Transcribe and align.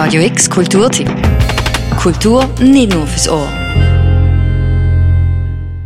Radio 0.00 0.22
X 0.22 0.48
Kulturtipp. 0.48 1.10
Kultur 1.96 2.48
nicht 2.60 2.94
nur 2.94 3.04
fürs 3.04 3.28
Ohr. 3.28 3.48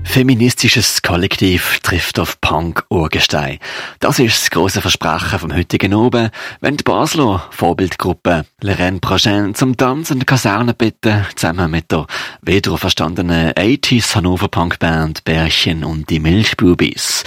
Feministisches 0.04 1.00
Kollektiv 1.00 1.80
trifft 1.82 2.18
auf 2.18 2.38
Punk-Urgestein. 2.42 3.58
Das 4.00 4.18
ist 4.18 4.42
das 4.42 4.50
große 4.50 4.82
Versprechen 4.82 5.38
vom 5.38 5.56
heutigen 5.56 5.94
Oben, 5.94 6.28
wenn 6.60 6.76
die 6.76 6.84
Basler 6.84 7.48
Vorbildgruppe 7.52 8.44
Le 8.60 8.78
Rennes 8.78 9.00
Prochain 9.00 9.54
zum 9.54 9.78
Tanz 9.78 10.10
in 10.10 10.18
der 10.18 10.26
Kaserne 10.26 10.74
bitten, 10.74 11.24
zusammen 11.34 11.70
mit 11.70 11.90
der 11.90 12.06
wieder 12.42 12.76
verstandenen 12.76 13.52
80s 13.52 14.14
Hannover 14.14 14.48
Punkband 14.48 15.24
Bärchen 15.24 15.84
und 15.84 16.10
die 16.10 16.20
Milchbubis. 16.20 17.24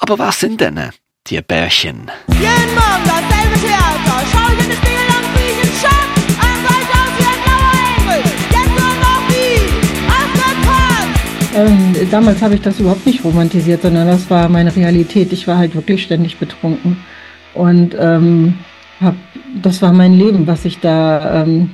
Aber 0.00 0.18
was 0.18 0.40
sind 0.40 0.60
denn 0.60 0.90
die 1.28 1.40
Bärchen? 1.40 2.10
Jeden 2.28 2.74
Morgen 2.74 3.04
dasselbe 3.06 3.58
Theater, 3.58 4.26
schau 4.30 4.52
in 4.52 4.68
den 4.68 4.76
Spiegel 4.76 4.95
Ähm, 11.56 11.94
damals 12.10 12.42
habe 12.42 12.54
ich 12.54 12.60
das 12.60 12.78
überhaupt 12.80 13.06
nicht 13.06 13.24
romantisiert, 13.24 13.80
sondern 13.80 14.06
das 14.06 14.28
war 14.28 14.46
meine 14.50 14.76
Realität. 14.76 15.32
Ich 15.32 15.48
war 15.48 15.56
halt 15.56 15.74
wirklich 15.74 16.02
ständig 16.02 16.36
betrunken. 16.36 16.98
Und 17.54 17.96
ähm, 17.98 18.58
hab, 19.00 19.14
das 19.62 19.80
war 19.80 19.94
mein 19.94 20.12
Leben, 20.12 20.46
was 20.46 20.66
ich 20.66 20.80
da, 20.80 21.42
ähm, 21.42 21.70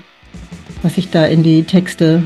was 0.83 0.99
ich 0.99 1.11
da 1.11 1.25
in 1.27 1.43
die 1.43 1.65
Texte 1.65 2.23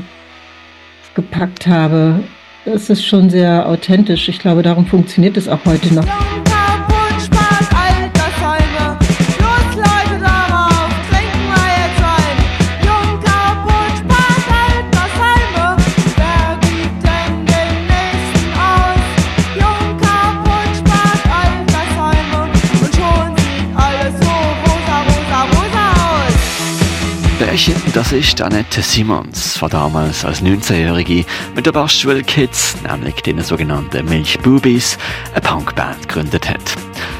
gepackt 1.15 1.65
habe. 1.65 2.19
Das 2.65 2.91
ist 2.91 3.03
schon 3.03 3.31
sehr 3.31 3.67
authentisch. 3.67 4.29
Ich 4.29 4.37
glaube, 4.37 4.61
darum 4.61 4.85
funktioniert 4.85 5.35
es 5.35 5.49
auch 5.49 5.65
heute 5.65 5.95
noch. 5.95 6.05
Bärchen, 27.67 27.91
das 27.93 28.11
ist 28.13 28.41
Annette 28.41 28.81
Simons, 28.81 29.57
von 29.57 29.69
damals 29.69 30.23
als 30.23 30.41
19-Jährige 30.41 31.25
mit 31.53 31.65
der 31.65 31.73
Bassschule 31.73 32.23
Kids, 32.23 32.77
nämlich 32.87 33.15
den 33.15 33.41
sogenannten 33.41 34.05
Milchbubis, 34.05 34.97
eine 35.33 35.41
Punkband 35.41 36.07
gegründet 36.07 36.49
hat. 36.49 36.61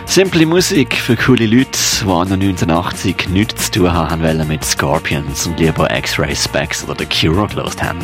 Simple 0.06 0.46
Musik 0.46 0.96
für 0.96 1.18
coole 1.18 1.46
Leute, 1.46 1.78
die 2.02 2.10
an 2.10 2.32
1980 2.32 3.30
nichts 3.30 3.72
zu 3.72 3.80
tun 3.80 3.92
haben 3.92 4.22
wollen 4.24 4.48
mit 4.48 4.64
Scorpions 4.64 5.48
und 5.48 5.60
lieber 5.60 5.94
X-Ray 5.94 6.36
Specs 6.36 6.86
oder 6.88 6.96
The 6.98 7.06
Cure 7.06 7.48
gelost 7.48 7.84
haben. 7.84 8.00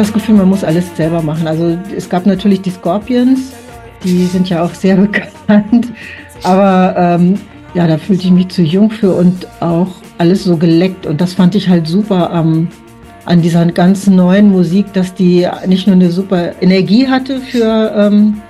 Das 0.00 0.12
Gefühl, 0.12 0.36
man 0.36 0.48
muss 0.48 0.64
alles 0.64 0.96
selber 0.96 1.22
machen. 1.22 1.46
Also 1.46 1.78
es 1.96 2.08
gab 2.08 2.26
natürlich 2.26 2.62
die 2.62 2.70
Scorpions, 2.70 3.52
die 4.04 4.24
sind 4.26 4.48
ja 4.48 4.62
auch 4.64 4.74
sehr 4.74 4.96
bekannt. 4.96 5.88
Aber 6.42 6.94
ähm, 6.96 7.38
ja, 7.74 7.86
da 7.86 7.98
fühlte 7.98 8.24
ich 8.24 8.30
mich 8.30 8.48
zu 8.48 8.62
jung 8.62 8.90
für 8.90 9.14
und 9.14 9.46
auch 9.60 9.88
alles 10.18 10.44
so 10.44 10.56
geleckt. 10.56 11.06
Und 11.06 11.20
das 11.20 11.34
fand 11.34 11.54
ich 11.54 11.68
halt 11.68 11.86
super 11.86 12.30
am 12.30 12.68
an 13.26 13.42
dieser 13.42 13.66
ganz 13.66 14.06
neuen 14.06 14.50
Musik, 14.50 14.92
dass 14.92 15.12
die 15.12 15.48
nicht 15.66 15.88
nur 15.88 15.96
eine 15.96 16.10
super 16.12 16.62
Energie 16.62 17.08
hatte 17.08 17.40
für, 17.40 17.92
ähm, 17.96 18.40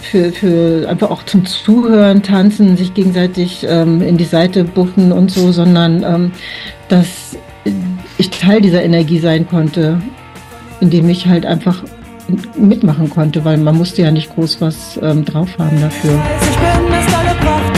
für, 0.00 0.32
für 0.32 0.88
einfach 0.88 1.10
auch 1.10 1.22
zum 1.24 1.44
Zuhören, 1.44 2.22
Tanzen, 2.22 2.78
sich 2.78 2.94
gegenseitig 2.94 3.66
ähm, 3.68 4.00
in 4.00 4.16
die 4.16 4.24
Seite 4.24 4.64
buffen 4.64 5.12
und 5.12 5.30
so, 5.30 5.52
sondern 5.52 6.02
ähm, 6.02 6.32
dass 6.88 7.36
ich 8.16 8.30
Teil 8.30 8.62
dieser 8.62 8.82
Energie 8.82 9.18
sein 9.18 9.46
konnte, 9.46 10.00
indem 10.80 11.08
ich 11.08 11.26
halt 11.26 11.46
einfach 11.46 11.82
mitmachen 12.56 13.10
konnte, 13.10 13.44
weil 13.44 13.58
man 13.58 13.76
musste 13.76 14.02
ja 14.02 14.10
nicht 14.10 14.34
groß 14.34 14.60
was 14.60 14.98
ähm, 15.02 15.24
drauf 15.24 15.48
haben 15.58 15.80
dafür. 15.80 16.20
Ich 16.40 16.56
bin, 16.56 16.98
ist 16.98 17.14
alle 17.16 17.34
Pracht 17.40 17.69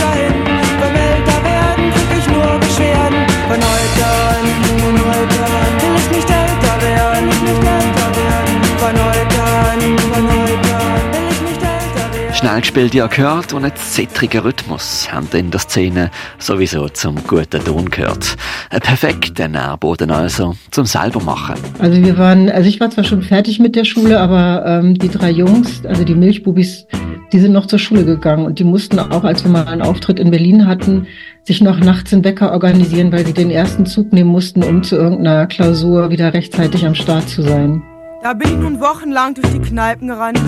älter 12.42 12.53
werden. 12.53 12.53
Schnell 12.53 12.60
gespielt, 12.60 12.94
ja 12.94 13.06
gehört 13.06 13.53
und 13.53 13.64
ein 13.64 13.72
zittriger 13.76 14.44
Rhythmus 14.44 15.08
haben 15.12 15.28
in 15.32 15.50
der 15.50 15.60
Szene 15.60 16.10
sowieso 16.38 16.88
zum 16.88 17.16
guten 17.26 17.64
Ton 17.64 17.91
gehört. 17.91 18.36
Ein 18.70 18.80
perfekter 18.80 19.48
Nährboden 19.48 20.10
also 20.10 20.54
zum 20.70 20.86
selber 20.86 21.20
machen. 21.20 21.56
Also 21.78 22.02
wir 22.02 22.19
waren, 22.19 22.50
also 22.50 22.69
ich 22.69 22.81
war 22.81 22.91
zwar 22.91 23.04
schon 23.04 23.22
fertig 23.22 23.58
mit 23.58 23.76
der 23.76 23.84
Schule, 23.84 24.20
aber 24.20 24.64
ähm, 24.66 24.94
die 24.98 25.08
drei 25.08 25.31
Jungs, 25.31 25.84
also 25.86 26.04
die 26.04 26.14
Milchbubis, 26.14 26.86
die 27.32 27.38
sind 27.38 27.52
noch 27.52 27.66
zur 27.66 27.78
Schule 27.78 28.04
gegangen 28.04 28.44
und 28.44 28.58
die 28.58 28.64
mussten 28.64 28.98
auch, 28.98 29.25
als 29.25 29.44
wir 29.44 29.50
mal 29.50 29.66
einen 29.66 29.82
Auftritt 29.82 30.19
in 30.19 30.31
Berlin 30.31 30.66
hatten, 30.66 31.06
sich 31.44 31.60
noch 31.60 31.78
nachts 31.81 32.12
einen 32.12 32.25
Wecker 32.25 32.52
organisieren, 32.52 33.10
weil 33.10 33.25
sie 33.25 33.32
den 33.32 33.50
ersten 33.50 33.86
Zug 33.86 34.12
nehmen 34.12 34.31
mussten, 34.31 34.62
um 34.62 34.82
zu 34.82 34.97
irgendeiner 34.97 35.47
Klausur 35.47 36.10
wieder 36.10 36.34
rechtzeitig 36.34 36.84
am 36.84 36.94
Start 36.94 37.28
zu 37.28 37.42
sein. 37.42 37.82
Da 38.22 38.34
bin 38.34 38.48
ich 38.48 38.56
nun 38.56 38.78
wochenlang 38.81 39.34
durch 39.34 39.48
die 39.52 39.58
Kneipen 39.58 40.06
gerannt, 40.06 40.38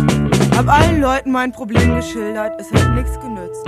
hab 0.56 0.68
allen 0.68 1.00
Leuten 1.00 1.32
mein 1.32 1.52
Problem 1.52 1.96
geschildert, 1.96 2.60
es 2.60 2.70
hat 2.72 2.94
nichts 2.94 3.18
genützt. 3.20 3.62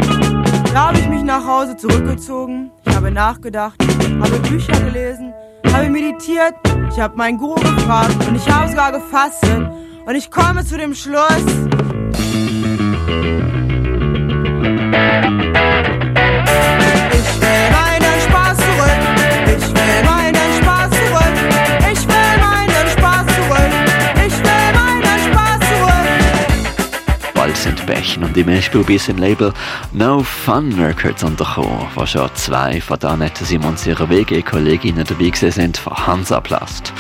Da 0.73 0.89
habe 0.89 0.99
ich 0.99 1.09
mich 1.09 1.23
nach 1.23 1.45
Hause 1.47 1.77
zurückgezogen, 1.77 2.71
ich 2.85 2.95
habe 2.95 3.11
nachgedacht, 3.11 3.77
habe 4.21 4.39
Bücher 4.41 4.79
gelesen, 4.81 5.33
habe 5.73 5.89
meditiert, 5.89 6.55
ich 6.91 7.01
habe 7.01 7.17
meinen 7.17 7.39
Guru 7.39 7.61
gefragt 7.61 8.17
und 8.29 8.37
ich 8.37 8.49
habe 8.49 8.69
sogar 8.69 8.93
gefastet. 8.93 9.71
Und 10.07 10.15
ich 10.15 10.31
komme 10.31 10.65
zu 10.65 10.79
dem 10.79 10.95
Schluss, 10.95 11.66
sind 28.37 28.45
und 28.45 28.45
die 28.45 28.45
Milchbubis 28.45 29.09
im 29.09 29.19
Label 29.19 29.53
No 29.93 30.23
Fun 30.23 30.73
Records 30.79 31.25
untergekommen, 31.25 31.87
wo 31.95 32.07
schon 32.07 32.29
zwei 32.35 32.81
von 32.81 32.99
der 32.99 33.11
Annette 33.11 33.45
Simons 33.45 33.87
ihrer 33.87 34.09
WG-Kolleginnen 34.09 35.05
dabei 35.07 35.31
gewesen 35.31 35.51
sind 35.51 35.79
von 35.79 35.95
Hansaplast. 36.07 36.93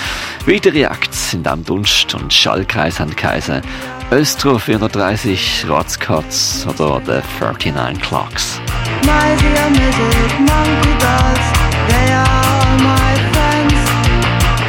Weitere 0.46 0.84
Acts 0.84 1.34
in 1.34 1.42
dem 1.42 1.64
Dunst- 1.64 2.14
und 2.14 2.32
Schallkreis 2.32 3.00
haben 3.00 3.14
geheißen 3.14 3.62
Östro 4.10 4.58
430, 4.58 5.66
Rotzkotz 5.68 6.66
oder 6.68 7.00
The 7.04 7.20
39 7.40 8.00
Clocks. 8.00 8.60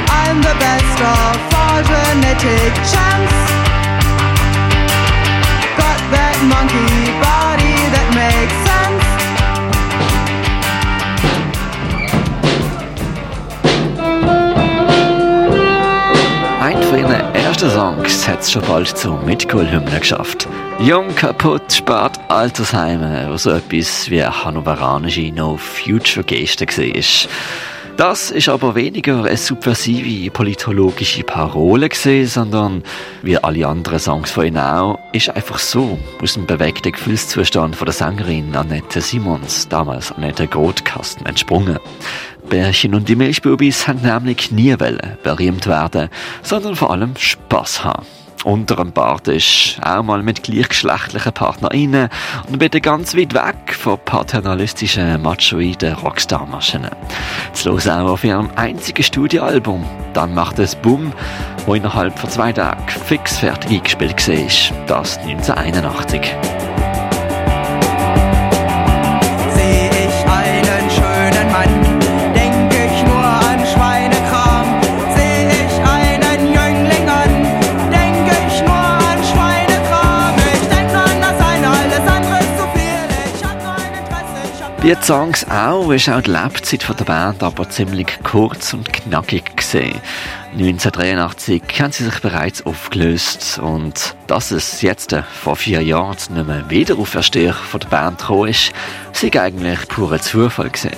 I'm 0.10 0.42
chance. 2.84 3.67
Ein 16.60 16.84
von 16.84 17.00
ihren 17.00 17.34
ersten 17.34 17.70
Songs 17.72 18.28
hat 18.28 18.42
es 18.42 18.52
schon 18.52 18.62
bald 18.64 18.88
zur 18.88 19.20
Mitkohlhymne 19.24 20.00
geschafft. 20.00 20.48
Jung, 20.80 21.16
kaputt, 21.16 21.74
spart 21.74 22.20
Altersheime, 22.30 23.28
wo 23.32 23.38
so 23.38 23.52
etwas 23.52 24.10
wie 24.12 24.22
eine 24.22 24.44
hannoveranische 24.44 25.32
No-Future-Geste 25.32 26.68
war. 26.68 27.30
Das 27.98 28.30
ist 28.30 28.48
aber 28.48 28.76
weniger 28.76 29.24
eine 29.24 29.38
subversive 29.38 30.30
politologische 30.30 31.24
Parole 31.24 31.90
gewesen, 31.90 32.28
sondern 32.28 32.84
wie 33.24 33.40
alle 33.40 33.68
anderen 33.68 33.98
Songs 33.98 34.30
von 34.30 34.46
ihnen 34.46 34.60
auch, 34.60 35.00
ist 35.14 35.32
einfach 35.32 35.58
so 35.58 35.98
aus 36.22 36.36
dem 36.36 36.46
bewegten 36.46 36.92
Gefühlszustand 36.92 37.76
von 37.76 37.86
der 37.86 37.94
Sängerin 37.94 38.56
Annette 38.56 39.02
Simons, 39.02 39.68
damals 39.68 40.12
Annette 40.12 40.46
Grotkasten, 40.46 41.26
entsprungen. 41.26 41.80
Bärchen 42.48 42.94
und 42.94 43.10
die 43.10 43.16
Milchbubis 43.16 43.88
haben 43.88 44.04
nämlich 44.04 44.52
nie 44.52 44.80
wollen 44.80 45.18
berühmt 45.24 45.66
werden, 45.66 46.10
sondern 46.44 46.76
vor 46.76 46.92
allem 46.92 47.16
Spaß 47.18 47.84
haben. 47.84 48.06
Unter 48.48 48.78
dem 48.78 48.94
Bartisch, 48.94 49.78
auch 49.84 50.04
mal 50.04 50.24
mit 50.24 50.42
gleichgeschlechtlichen 50.42 51.34
PartnerInnen 51.34 52.08
und 52.48 52.58
bitte 52.58 52.80
ganz 52.80 53.14
weit 53.14 53.34
weg 53.34 53.76
von 53.76 54.00
paternalistischen, 54.06 55.22
machoiden 55.22 55.94
Rockstar-Maschinen. 55.96 56.92
Zu 57.52 57.72
hören 57.72 58.08
auch 58.08 58.12
auf 58.14 58.24
ihrem 58.24 58.50
einzigen 58.56 59.04
Studioalbum. 59.04 59.86
Dann 60.14 60.34
macht 60.34 60.60
es 60.60 60.76
Boom, 60.76 61.12
wo 61.66 61.74
innerhalb 61.74 62.18
von 62.18 62.30
zwei 62.30 62.54
Tagen 62.54 62.88
fix 62.88 63.38
fertig 63.38 63.70
eingespielt 63.70 64.28
war. 64.30 64.88
Das 64.88 65.18
1981. 65.18 66.67
die 84.84 84.96
Songs 85.02 85.46
auch, 85.50 85.92
ist 85.92 86.10
auch 86.10 86.22
die 86.22 86.32
Lebzeit 86.32 86.88
der 87.00 87.06
Band 87.06 87.42
aber 87.42 87.70
ziemlich 87.70 88.08
kurz 88.24 88.74
und 88.74 88.92
knackig 88.92 89.56
gesehen. 89.56 90.00
1983 90.54 91.62
haben 91.80 91.92
sie 91.92 92.06
sich 92.06 92.20
bereits 92.22 92.66
aufgelöst 92.66 93.60
und 93.60 94.16
dass 94.28 94.52
es 94.52 94.82
jetzt 94.82 95.16
vor 95.42 95.56
vier 95.56 95.82
Jahren 95.82 96.18
zu 96.18 96.32
einem 96.32 96.70
Wiederauferstehen 96.70 97.54
von 97.54 97.80
der 97.80 97.88
Band 97.88 98.20
gekommen 98.20 98.50
ist, 98.50 98.72
sei 99.14 99.32
eigentlich 99.40 99.88
purer 99.88 100.22
Zufall 100.22 100.70
gesehen. 100.70 100.98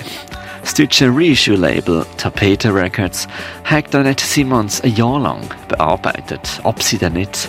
Das 0.60 0.74
deutsche 0.74 1.08
Reissue-Label 1.10 2.04
Tapete 2.18 2.72
Records 2.74 3.26
hat 3.64 3.94
Annette 3.94 4.24
Simons 4.24 4.82
ein 4.82 4.94
Jahr 4.94 5.18
lang 5.18 5.42
bearbeitet, 5.68 6.60
ob 6.64 6.82
sie 6.82 6.98
denn 6.98 7.14
nicht 7.14 7.48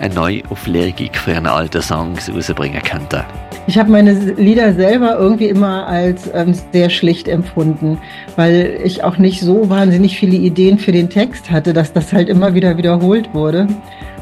eine 0.00 0.14
Neuauflegung 0.14 1.12
für 1.12 1.32
ihren 1.32 1.46
alten 1.46 1.82
Songs 1.82 2.28
rausbringen 2.28 2.82
könnte. 2.82 3.24
Ich 3.68 3.76
habe 3.76 3.90
meine 3.90 4.12
Lieder 4.12 4.72
selber 4.72 5.18
irgendwie 5.18 5.48
immer 5.48 5.86
als 5.86 6.30
ähm, 6.32 6.54
sehr 6.72 6.88
schlicht 6.88 7.28
empfunden, 7.28 7.98
weil 8.34 8.80
ich 8.82 9.04
auch 9.04 9.18
nicht 9.18 9.42
so 9.42 9.68
wahnsinnig 9.68 10.18
viele 10.18 10.36
Ideen 10.36 10.78
für 10.78 10.90
den 10.90 11.10
Text 11.10 11.50
hatte, 11.50 11.74
dass 11.74 11.92
das 11.92 12.14
halt 12.14 12.30
immer 12.30 12.54
wieder 12.54 12.78
wiederholt 12.78 13.34
wurde, 13.34 13.68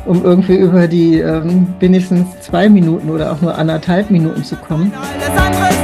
um 0.05 0.25
irgendwie 0.25 0.57
über 0.57 0.89
die 0.89 1.21
ähm, 1.21 1.69
wenigstens 1.79 2.41
zwei 2.41 2.69
Minuten 2.69 3.09
oder 3.09 3.31
auch 3.31 3.41
nur 3.41 3.57
anderthalb 3.57 4.11
Minuten 4.11 4.43
zu 4.43 4.57
kommen. 4.57 4.93
Alles 4.93 5.41
andere 5.41 5.76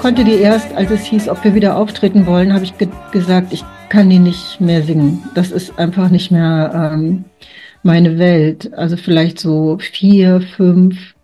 konnte 0.00 0.24
die 0.24 0.38
erst, 0.38 0.74
als 0.74 0.90
es 0.90 1.04
hieß, 1.04 1.28
ob 1.28 1.44
wir 1.44 1.54
wieder 1.54 1.76
auftreten 1.76 2.26
wollen, 2.26 2.54
habe 2.54 2.64
ich 2.64 2.76
ge 2.78 2.88
gesagt, 3.12 3.52
ich 3.52 3.64
kann 3.90 4.08
die 4.08 4.18
nicht 4.18 4.60
mehr 4.60 4.82
singen. 4.82 5.22
Das 5.34 5.50
ist 5.50 5.78
einfach 5.78 6.08
nicht 6.08 6.30
mehr 6.30 6.92
ähm, 6.94 7.24
meine 7.82 8.18
Welt. 8.18 8.72
Also 8.74 8.96
vielleicht 8.96 9.38
so 9.38 9.78
vier, 9.78 10.40
fünf 10.40 11.14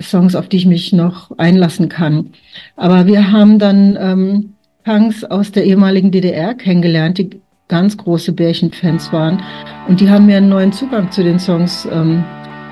Songs, 0.00 0.34
auf 0.34 0.48
die 0.48 0.56
ich 0.56 0.66
mich 0.66 0.92
noch 0.92 1.30
einlassen 1.38 1.88
kann. 1.88 2.32
Aber 2.76 3.06
wir 3.06 3.30
haben 3.30 3.58
dann 3.58 3.96
ähm, 4.00 4.54
Punks 4.84 5.24
aus 5.24 5.52
der 5.52 5.64
ehemaligen 5.64 6.10
DDR 6.10 6.54
kennengelernt, 6.54 7.18
die 7.18 7.40
ganz 7.68 7.96
große 7.96 8.32
Bärchenfans 8.32 9.12
waren. 9.12 9.42
Und 9.88 10.00
die 10.00 10.10
haben 10.10 10.26
mir 10.26 10.38
einen 10.38 10.48
neuen 10.48 10.72
Zugang 10.72 11.10
zu 11.12 11.22
den 11.22 11.38
Songs 11.38 11.86
ähm, 11.90 12.24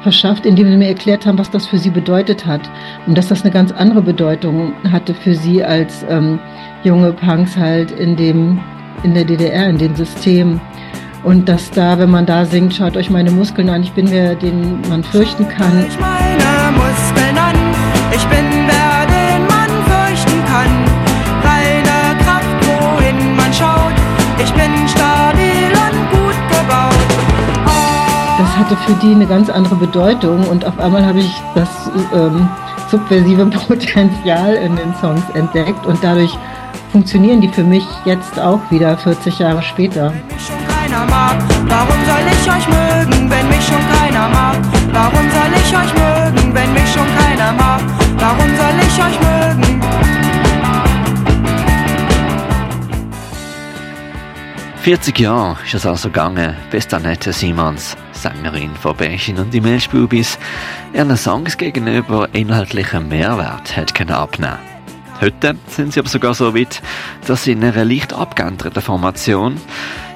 verschafft, 0.04 0.46
indem 0.46 0.70
sie 0.70 0.76
mir 0.76 0.88
erklärt 0.88 1.26
haben, 1.26 1.38
was 1.38 1.50
das 1.50 1.66
für 1.66 1.78
sie 1.78 1.90
bedeutet 1.90 2.46
hat. 2.46 2.70
Und 3.06 3.18
dass 3.18 3.26
das 3.26 3.42
eine 3.42 3.50
ganz 3.50 3.72
andere 3.72 4.02
Bedeutung 4.02 4.72
hatte 4.90 5.14
für 5.14 5.34
sie 5.34 5.64
als 5.64 6.04
ähm, 6.08 6.38
junge 6.84 7.12
Punks 7.12 7.56
halt 7.56 7.90
in 7.90 8.14
dem 8.14 8.60
in 9.02 9.14
der 9.14 9.24
DDR, 9.24 9.68
in 9.68 9.78
dem 9.78 9.96
System. 9.96 10.60
Und 11.24 11.48
dass 11.48 11.70
da, 11.70 11.98
wenn 11.98 12.10
man 12.10 12.26
da 12.26 12.44
singt, 12.44 12.74
schaut 12.74 12.96
euch 12.96 13.10
meine 13.10 13.30
Muskeln 13.30 13.68
an, 13.70 13.82
ich 13.82 13.92
bin 13.92 14.10
wer, 14.10 14.34
den 14.34 14.80
man 14.88 15.02
fürchten 15.02 15.48
kann. 15.48 15.86
Ich 15.88 15.98
meine 15.98 16.76
Muskeln 16.76 17.38
an, 17.38 17.56
ich 18.14 18.24
bin 18.26 18.44
wer, 18.66 18.73
hatte 28.64 28.76
für 28.78 28.94
die 28.94 29.12
eine 29.14 29.26
ganz 29.26 29.50
andere 29.50 29.74
Bedeutung 29.74 30.42
und 30.48 30.64
auf 30.64 30.78
einmal 30.78 31.04
habe 31.04 31.18
ich 31.18 31.42
das 31.54 31.68
ähm, 32.14 32.48
subversive 32.90 33.44
Potenzial 33.68 34.54
in 34.54 34.74
den 34.76 34.94
Songs 35.02 35.22
entdeckt 35.34 35.84
und 35.84 36.02
dadurch 36.02 36.30
funktionieren 36.90 37.42
die 37.42 37.48
für 37.48 37.62
mich 37.62 37.84
jetzt 38.06 38.40
auch 38.40 38.60
wieder 38.70 38.96
40 38.96 39.38
Jahre 39.38 39.62
später. 39.62 40.14
Warum 40.90 41.98
soll 42.06 42.24
ich 42.30 42.48
euch 42.48 42.68
mögen, 42.68 43.30
wenn 43.30 43.48
mich 43.48 43.66
schon 43.66 43.82
keiner 43.98 44.28
mag? 44.28 44.56
Warum 44.92 45.30
soll 45.30 45.52
ich 45.56 45.76
euch 45.76 45.94
mögen, 45.94 46.54
wenn 46.54 46.72
mich 46.72 46.92
schon 46.92 47.06
keiner 47.18 47.52
mag? 47.52 47.82
Warum 48.18 48.48
soll 48.56 48.76
ich 48.80 48.98
euch 48.98 49.20
mögen? 49.20 50.03
Vierzig 54.84 55.20
Jahre 55.20 55.56
ist 55.64 55.72
es 55.72 55.86
also 55.86 56.10
gegangen, 56.10 56.54
bis 56.70 56.92
Annette 56.92 57.32
Simons, 57.32 57.96
Sängerin 58.12 58.76
von 58.76 58.94
Bächen 58.94 59.38
und 59.38 59.54
die 59.54 59.62
Milchbubis, 59.62 60.38
ihren 60.92 61.16
Songs 61.16 61.56
gegenüber 61.56 62.28
inhaltlichen 62.34 63.08
Mehrwert 63.08 63.74
hat 63.78 63.98
abnehmen 64.10 64.58
Heute 65.22 65.56
sind 65.68 65.94
sie 65.94 66.00
aber 66.00 66.10
sogar 66.10 66.34
so 66.34 66.54
weit, 66.54 66.82
dass 67.26 67.44
sie 67.44 67.52
in 67.52 67.64
einer 67.64 67.82
leicht 67.86 68.12
abgeänderten 68.12 68.82
Formation 68.82 69.58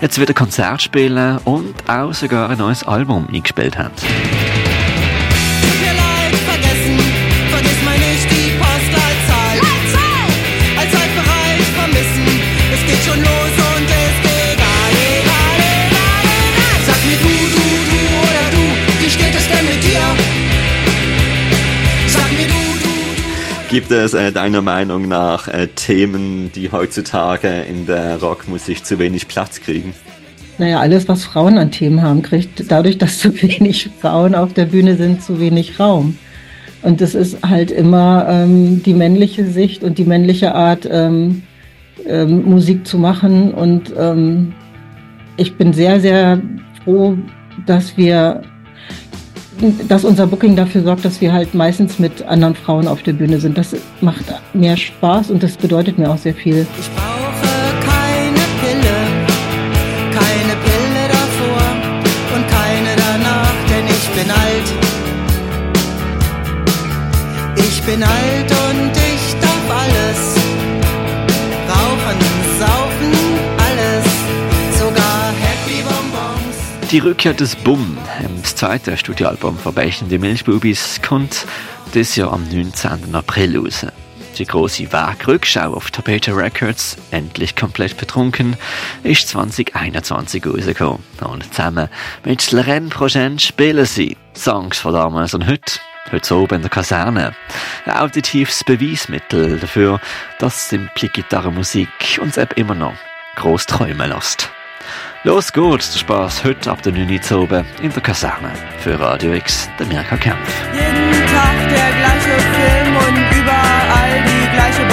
jetzt 0.02 0.20
wieder 0.20 0.34
Konzert 0.34 0.82
spielen 0.82 1.38
und 1.44 1.88
auch 1.88 2.12
sogar 2.12 2.50
ein 2.50 2.58
neues 2.58 2.86
Album 2.86 3.26
eingespielt 3.32 3.78
haben. 3.78 3.94
Gibt 23.68 23.90
es 23.90 24.14
äh, 24.14 24.32
deiner 24.32 24.62
Meinung 24.62 25.08
nach 25.08 25.46
äh, 25.46 25.66
Themen, 25.66 26.50
die 26.54 26.72
heutzutage 26.72 27.48
in 27.68 27.84
der 27.84 28.18
Rockmusik 28.18 28.86
zu 28.86 28.98
wenig 28.98 29.28
Platz 29.28 29.60
kriegen? 29.60 29.92
Naja, 30.56 30.80
alles, 30.80 31.06
was 31.06 31.24
Frauen 31.24 31.58
an 31.58 31.70
Themen 31.70 32.00
haben, 32.00 32.22
kriegt 32.22 32.70
dadurch, 32.70 32.96
dass 32.96 33.18
zu 33.18 33.42
wenig 33.42 33.90
Frauen 34.00 34.34
auf 34.34 34.54
der 34.54 34.64
Bühne 34.64 34.96
sind, 34.96 35.22
zu 35.22 35.38
wenig 35.38 35.78
Raum. 35.78 36.16
Und 36.80 37.02
das 37.02 37.14
ist 37.14 37.46
halt 37.46 37.70
immer 37.70 38.26
ähm, 38.28 38.82
die 38.82 38.94
männliche 38.94 39.44
Sicht 39.44 39.82
und 39.82 39.98
die 39.98 40.04
männliche 40.04 40.54
Art, 40.54 40.88
ähm, 40.90 41.42
ähm, 42.06 42.44
Musik 42.44 42.86
zu 42.86 42.96
machen. 42.96 43.52
Und 43.52 43.92
ähm, 43.98 44.54
ich 45.36 45.56
bin 45.56 45.74
sehr, 45.74 46.00
sehr 46.00 46.40
froh, 46.84 47.18
dass 47.66 47.98
wir 47.98 48.42
dass 49.88 50.04
unser 50.04 50.26
Booking 50.26 50.56
dafür 50.56 50.82
sorgt, 50.82 51.04
dass 51.04 51.20
wir 51.20 51.32
halt 51.32 51.54
meistens 51.54 51.98
mit 51.98 52.22
anderen 52.22 52.54
Frauen 52.54 52.88
auf 52.88 53.02
der 53.02 53.12
Bühne 53.12 53.40
sind. 53.40 53.58
Das 53.58 53.74
macht 54.00 54.24
mehr 54.54 54.76
Spaß 54.76 55.30
und 55.30 55.42
das 55.42 55.56
bedeutet 55.56 55.98
mir 55.98 56.10
auch 56.10 56.18
sehr 56.18 56.34
viel. 56.34 56.66
Ich 56.78 57.17
Die 76.90 77.00
Rückkehr 77.00 77.34
des 77.34 77.54
Bumm 77.54 77.98
das 78.40 78.56
zweite 78.56 78.96
Studioalbum 78.96 79.58
von 79.58 79.74
Beichen 79.74 80.08
die 80.08 80.16
Milchbubis 80.16 81.02
kommt 81.06 81.44
dieses 81.92 82.16
Jahr 82.16 82.32
am 82.32 82.48
19. 82.48 83.14
April 83.14 83.58
raus. 83.58 83.86
Die 84.38 84.46
große 84.46 84.90
Wegrückschau 84.90 85.74
auf 85.74 85.90
Tapete 85.90 86.34
Records, 86.34 86.96
endlich 87.10 87.54
komplett 87.56 87.98
betrunken, 87.98 88.56
ist 89.02 89.28
2021 89.28 90.46
rausgekommen. 90.46 91.04
Und 91.20 91.44
zusammen 91.52 91.90
mit 92.24 92.50
Lorraine 92.52 92.88
Prochain 92.88 93.38
spielen 93.38 93.84
sie 93.84 94.16
Songs 94.34 94.78
von 94.78 94.94
damals 94.94 95.34
und 95.34 95.46
heute, 95.46 95.80
heute 96.10 96.34
oben 96.36 96.54
in 96.54 96.62
der 96.62 96.70
Kaserne. 96.70 97.34
Ein 97.84 97.96
auditives 97.98 98.64
Beweismittel 98.64 99.58
dafür, 99.58 100.00
dass 100.38 100.70
Simple 100.70 101.10
Gitarrenmusik 101.10 102.18
uns 102.22 102.38
eben 102.38 102.54
immer 102.56 102.74
noch 102.74 102.94
groß 103.36 103.66
träumen 103.66 104.08
lässt. 104.08 104.50
Los 105.24 105.52
geht's, 105.52 105.92
der 105.92 105.98
Spaß 105.98 106.44
heute 106.44 106.70
ab 106.70 106.82
der 106.82 106.92
9 106.92 107.20
Uhr 107.30 107.42
oben 107.42 107.64
in 107.82 107.92
der 107.92 108.02
Kaserne. 108.02 108.52
Für 108.78 108.98
Radio 109.00 109.32
X, 109.32 109.68
der 109.78 109.86
Mirka 109.86 110.16
Kempf. 110.16 110.48
Jeden 110.72 111.26
Tag 111.26 111.58
der 111.68 111.90
gleiche 111.98 112.36
Film 112.54 112.96
und 112.96 113.36
überall 113.36 114.22
die 114.24 114.54
gleiche 114.54 114.88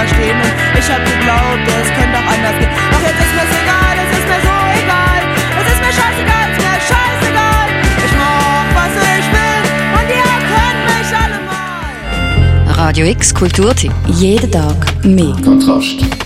da 0.00 0.08
stehen 0.08 0.36
und 0.40 0.78
ich 0.78 0.88
hab 0.90 1.04
geglaubt, 1.04 1.66
es 1.68 1.88
könnte 1.96 2.16
auch 2.18 2.30
anders 2.32 2.56
gehen. 2.58 2.72
Doch 2.92 3.02
jetzt 3.02 3.20
ist 3.20 3.34
mir's 3.36 3.54
egal, 3.60 3.94
es 4.04 4.10
ist 4.18 4.26
mir 4.30 4.40
so 4.48 4.56
egal. 4.80 5.20
Es 5.60 5.66
ist 5.72 5.80
mir 5.84 5.94
scheißegal, 5.98 6.46
es 6.48 6.56
ist 6.56 6.64
mir 6.64 6.80
scheißegal. 6.90 7.68
Ich 8.04 8.12
mach, 8.20 8.68
was 8.78 8.94
ich 9.16 9.26
will 9.36 9.62
und 9.96 10.06
ihr 10.18 10.32
könnt 10.50 10.82
mich 10.88 11.10
alle 11.22 11.38
mal. 11.48 12.84
Radio 12.84 13.06
X 13.06 13.34
Kulturtipp. 13.34 13.92
Jeden 14.06 14.50
Tag 14.50 14.76
mehr. 15.04 15.36
Kontrast. 15.44 16.19